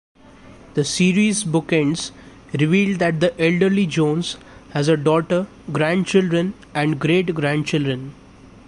[0.73, 2.09] The series' bookends
[2.59, 4.35] revealed that the elderly Jones
[4.71, 8.15] has a daughter, grandchildren, and great-grandchildren.